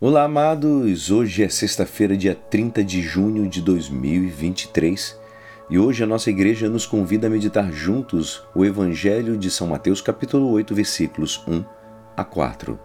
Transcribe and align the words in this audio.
Olá, 0.00 0.22
amados! 0.22 1.10
Hoje 1.10 1.42
é 1.42 1.48
sexta-feira, 1.48 2.16
dia 2.16 2.32
30 2.32 2.84
de 2.84 3.02
junho 3.02 3.48
de 3.48 3.60
2023 3.60 5.18
e 5.68 5.76
hoje 5.76 6.04
a 6.04 6.06
nossa 6.06 6.30
igreja 6.30 6.68
nos 6.68 6.86
convida 6.86 7.26
a 7.26 7.30
meditar 7.30 7.72
juntos 7.72 8.44
o 8.54 8.64
Evangelho 8.64 9.36
de 9.36 9.50
São 9.50 9.66
Mateus, 9.66 10.00
capítulo 10.00 10.52
8, 10.52 10.72
versículos 10.72 11.42
1 11.48 11.64
a 12.16 12.22
4. 12.22 12.78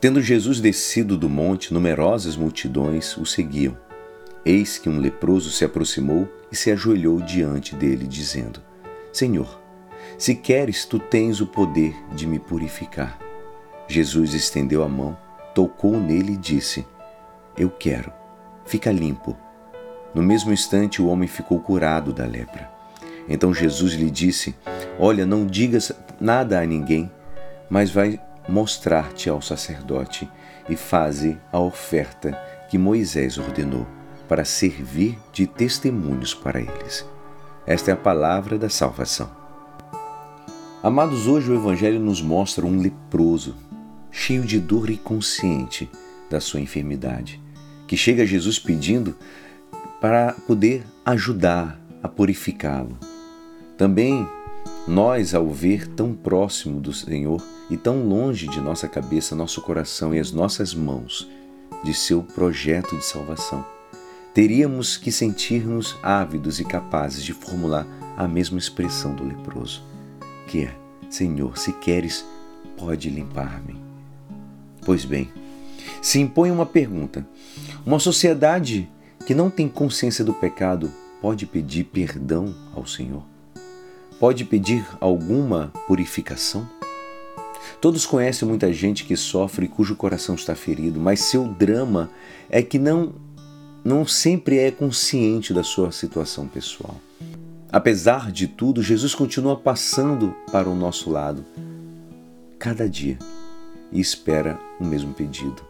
Tendo 0.00 0.20
Jesus 0.20 0.60
descido 0.60 1.16
do 1.16 1.28
monte, 1.28 1.72
numerosas 1.72 2.36
multidões 2.36 3.16
o 3.16 3.24
seguiam. 3.24 3.78
Eis 4.44 4.76
que 4.76 4.88
um 4.88 4.98
leproso 4.98 5.52
se 5.52 5.64
aproximou 5.64 6.28
e 6.50 6.56
se 6.56 6.72
ajoelhou 6.72 7.20
diante 7.20 7.76
dele, 7.76 8.08
dizendo: 8.08 8.60
Senhor, 9.12 9.62
se 10.18 10.34
queres, 10.34 10.84
tu 10.84 10.98
tens 10.98 11.40
o 11.40 11.46
poder 11.46 11.94
de 12.12 12.26
me 12.26 12.40
purificar. 12.40 13.20
Jesus 13.86 14.34
estendeu 14.34 14.82
a 14.82 14.88
mão 14.88 15.22
tocou 15.54 15.98
nele 15.98 16.32
e 16.32 16.36
disse: 16.36 16.86
Eu 17.56 17.70
quero, 17.70 18.12
fica 18.66 18.90
limpo. 18.90 19.36
No 20.14 20.22
mesmo 20.22 20.52
instante, 20.52 21.00
o 21.00 21.06
homem 21.06 21.28
ficou 21.28 21.60
curado 21.60 22.12
da 22.12 22.26
lepra. 22.26 22.70
Então 23.28 23.54
Jesus 23.54 23.94
lhe 23.94 24.10
disse: 24.10 24.54
Olha, 24.98 25.24
não 25.24 25.46
digas 25.46 25.92
nada 26.20 26.60
a 26.60 26.66
ninguém, 26.66 27.10
mas 27.70 27.90
vai 27.90 28.20
mostrar-te 28.48 29.30
ao 29.30 29.40
sacerdote 29.40 30.28
e 30.68 30.76
faze 30.76 31.38
a 31.52 31.58
oferta 31.58 32.32
que 32.68 32.76
Moisés 32.76 33.38
ordenou, 33.38 33.86
para 34.28 34.44
servir 34.44 35.18
de 35.32 35.46
testemunhos 35.46 36.34
para 36.34 36.60
eles. 36.60 37.06
Esta 37.66 37.90
é 37.90 37.94
a 37.94 37.96
palavra 37.96 38.58
da 38.58 38.68
salvação. 38.68 39.30
Amados, 40.82 41.26
hoje 41.26 41.50
o 41.50 41.54
Evangelho 41.54 42.00
nos 42.00 42.20
mostra 42.20 42.64
um 42.66 42.78
leproso 42.78 43.54
cheio 44.14 44.44
de 44.44 44.60
dor 44.60 44.88
e 44.90 44.96
consciente 44.96 45.90
da 46.30 46.40
sua 46.40 46.60
enfermidade, 46.60 47.42
que 47.86 47.96
chega 47.96 48.22
a 48.22 48.26
Jesus 48.26 48.60
pedindo 48.60 49.14
para 50.00 50.32
poder 50.46 50.84
ajudar 51.04 51.78
a 52.00 52.08
purificá-lo. 52.08 52.96
Também 53.76 54.26
nós, 54.86 55.34
ao 55.34 55.50
ver 55.50 55.88
tão 55.88 56.14
próximo 56.14 56.80
do 56.80 56.92
Senhor 56.92 57.42
e 57.68 57.76
tão 57.76 58.06
longe 58.06 58.46
de 58.46 58.60
nossa 58.60 58.86
cabeça, 58.86 59.34
nosso 59.34 59.60
coração 59.60 60.14
e 60.14 60.20
as 60.20 60.30
nossas 60.30 60.72
mãos 60.72 61.28
de 61.82 61.92
seu 61.92 62.22
projeto 62.22 62.96
de 62.96 63.04
salvação, 63.04 63.66
teríamos 64.32 64.96
que 64.96 65.10
sentir-nos 65.10 65.96
ávidos 66.02 66.60
e 66.60 66.64
capazes 66.64 67.24
de 67.24 67.32
formular 67.32 67.86
a 68.16 68.28
mesma 68.28 68.58
expressão 68.58 69.14
do 69.14 69.24
leproso, 69.24 69.82
que 70.46 70.62
é: 70.62 70.74
Senhor, 71.10 71.58
se 71.58 71.72
queres, 71.72 72.24
pode 72.76 73.10
limpar-me. 73.10 73.83
Pois 74.84 75.04
bem, 75.04 75.30
se 76.02 76.20
impõe 76.20 76.50
uma 76.50 76.66
pergunta: 76.66 77.26
uma 77.84 77.98
sociedade 77.98 78.88
que 79.26 79.34
não 79.34 79.48
tem 79.48 79.68
consciência 79.68 80.24
do 80.24 80.34
pecado 80.34 80.92
pode 81.20 81.46
pedir 81.46 81.84
perdão 81.84 82.54
ao 82.74 82.86
Senhor? 82.86 83.22
Pode 84.20 84.44
pedir 84.44 84.86
alguma 85.00 85.72
purificação? 85.86 86.68
Todos 87.80 88.06
conhecem 88.06 88.46
muita 88.46 88.72
gente 88.72 89.04
que 89.04 89.16
sofre 89.16 89.66
e 89.66 89.68
cujo 89.68 89.96
coração 89.96 90.34
está 90.34 90.54
ferido, 90.54 91.00
mas 91.00 91.20
seu 91.20 91.46
drama 91.46 92.10
é 92.50 92.62
que 92.62 92.78
não 92.78 93.14
não 93.82 94.06
sempre 94.06 94.58
é 94.58 94.70
consciente 94.70 95.52
da 95.52 95.62
sua 95.62 95.92
situação 95.92 96.48
pessoal. 96.48 96.98
Apesar 97.70 98.32
de 98.32 98.46
tudo, 98.46 98.82
Jesus 98.82 99.14
continua 99.14 99.56
passando 99.56 100.34
para 100.50 100.70
o 100.70 100.74
nosso 100.74 101.10
lado 101.10 101.44
cada 102.58 102.88
dia 102.88 103.18
e 103.94 104.00
espera 104.00 104.58
o 104.80 104.84
mesmo 104.84 105.14
pedido. 105.14 105.62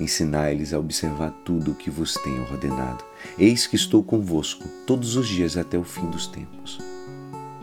Ensinai-lhes 0.00 0.72
a 0.72 0.78
observar 0.78 1.30
tudo 1.44 1.70
o 1.70 1.74
que 1.74 1.90
vos 1.90 2.14
tenho 2.14 2.42
ordenado. 2.50 3.04
Eis 3.38 3.66
que 3.66 3.76
estou 3.76 4.02
convosco 4.02 4.66
todos 4.86 5.14
os 5.14 5.28
dias 5.28 5.56
até 5.56 5.78
o 5.78 5.84
fim 5.84 6.10
dos 6.10 6.26
tempos. 6.26 6.80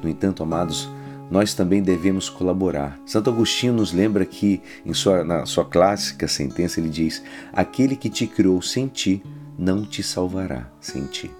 No 0.00 0.08
entanto, 0.08 0.42
amados, 0.42 0.88
nós 1.30 1.54
também 1.54 1.82
devemos 1.82 2.28
colaborar. 2.28 3.00
Santo 3.06 3.30
Agostinho 3.30 3.72
nos 3.72 3.92
lembra 3.92 4.24
que, 4.24 4.60
em 4.84 4.94
sua, 4.94 5.24
na 5.24 5.46
sua 5.46 5.64
clássica 5.64 6.28
sentença, 6.28 6.78
ele 6.78 6.88
diz: 6.88 7.22
Aquele 7.52 7.96
que 7.96 8.10
te 8.10 8.26
criou 8.26 8.60
sem 8.62 8.86
ti 8.86 9.22
não 9.58 9.84
te 9.84 10.02
salvará 10.02 10.70
sem 10.80 11.06
ti. 11.06 11.30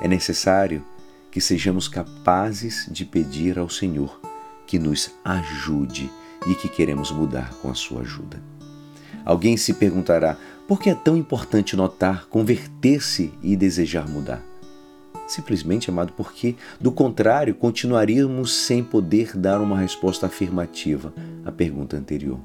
É 0.00 0.08
necessário 0.08 0.84
que 1.30 1.40
sejamos 1.40 1.88
capazes 1.88 2.86
de 2.90 3.04
pedir 3.04 3.58
ao 3.58 3.68
Senhor 3.68 4.20
que 4.66 4.78
nos 4.78 5.10
ajude 5.24 6.10
e 6.46 6.54
que 6.54 6.68
queremos 6.68 7.10
mudar 7.10 7.52
com 7.60 7.70
a 7.70 7.74
sua 7.74 8.00
ajuda. 8.00 8.42
Alguém 9.24 9.56
se 9.56 9.74
perguntará 9.74 10.36
por 10.66 10.80
que 10.80 10.90
é 10.90 10.94
tão 10.94 11.16
importante 11.16 11.76
notar, 11.76 12.26
converter-se 12.26 13.32
e 13.42 13.56
desejar 13.56 14.08
mudar? 14.08 14.42
Simplesmente, 15.26 15.90
amado, 15.90 16.12
porque, 16.16 16.56
do 16.80 16.90
contrário, 16.90 17.54
continuaríamos 17.54 18.52
sem 18.52 18.82
poder 18.82 19.36
dar 19.36 19.60
uma 19.60 19.78
resposta 19.78 20.26
afirmativa 20.26 21.12
à 21.44 21.52
pergunta 21.52 21.96
anterior, 21.96 22.38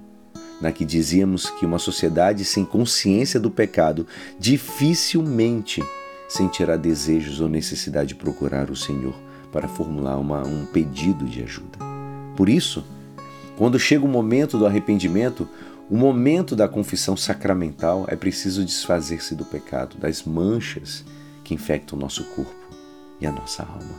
na 0.62 0.72
que 0.72 0.86
dizíamos 0.86 1.50
que 1.50 1.66
uma 1.66 1.80
sociedade 1.80 2.46
sem 2.46 2.64
consciência 2.64 3.40
do 3.40 3.52
pecado 3.52 4.08
dificilmente 4.40 5.84
sentirá 6.28 6.76
desejos 6.76 7.40
ou 7.40 7.48
necessidade 7.48 8.10
de 8.10 8.16
procurar 8.16 8.70
o 8.70 8.76
Senhor 8.76 9.16
para 9.52 9.68
formular 9.68 10.18
uma, 10.18 10.46
um 10.46 10.66
pedido 10.66 11.26
de 11.26 11.44
ajuda. 11.44 11.80
Por 12.36 12.50
isso, 12.50 12.84
quando 13.58 13.80
chega 13.80 14.06
o 14.06 14.08
momento 14.08 14.58
do 14.58 14.68
arrependimento, 14.68 15.50
o 15.90 15.98
momento 15.98 16.56
da 16.56 16.68
confissão 16.68 17.18
sacramental, 17.18 18.06
é 18.08 18.16
preciso 18.16 18.64
desfazer-se 18.64 19.34
do 19.34 19.44
pecado, 19.44 19.98
das 19.98 20.24
manchas 20.24 21.04
que 21.44 21.56
infectam 21.56 21.98
o 21.98 22.02
nosso 22.02 22.24
corpo 22.26 22.54
e 23.20 23.26
a 23.26 23.32
nossa 23.32 23.64
alma. 23.64 23.96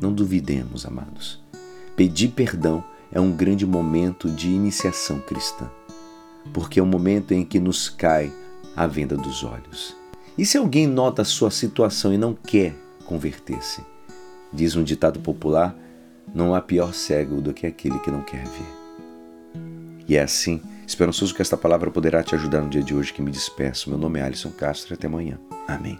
Não 0.00 0.12
duvidemos, 0.12 0.84
amados. 0.84 1.40
Pedir 1.94 2.28
perdão 2.28 2.82
é 3.12 3.20
um 3.20 3.30
grande 3.30 3.64
momento 3.64 4.28
de 4.28 4.48
iniciação 4.48 5.20
cristã, 5.20 5.70
porque 6.52 6.80
é 6.80 6.82
o 6.82 6.86
momento 6.86 7.32
em 7.32 7.44
que 7.44 7.60
nos 7.60 7.88
cai 7.88 8.32
a 8.74 8.88
venda 8.88 9.16
dos 9.16 9.44
olhos. 9.44 9.94
E 10.36 10.44
se 10.44 10.58
alguém 10.58 10.86
nota 10.86 11.22
a 11.22 11.24
sua 11.24 11.52
situação 11.52 12.12
e 12.12 12.18
não 12.18 12.34
quer 12.34 12.74
converter-se? 13.04 13.82
Diz 14.52 14.74
um 14.74 14.82
ditado 14.82 15.20
popular 15.20 15.76
não 16.34 16.54
há 16.54 16.60
pior 16.60 16.92
cego 16.94 17.40
do 17.40 17.52
que 17.52 17.66
aquele 17.66 17.98
que 18.00 18.10
não 18.10 18.22
quer 18.22 18.44
ver. 18.44 18.78
E 20.06 20.16
é 20.16 20.22
assim, 20.22 20.62
esperançoso 20.86 21.34
que 21.34 21.42
esta 21.42 21.56
palavra 21.56 21.90
poderá 21.90 22.22
te 22.22 22.34
ajudar 22.34 22.62
no 22.62 22.70
dia 22.70 22.82
de 22.82 22.94
hoje 22.94 23.12
que 23.12 23.20
me 23.20 23.30
despeço. 23.30 23.90
Meu 23.90 23.98
nome 23.98 24.18
é 24.18 24.22
Alisson 24.22 24.50
Castro 24.50 24.92
e 24.92 24.94
até 24.94 25.06
amanhã. 25.06 25.38
Amém. 25.66 25.98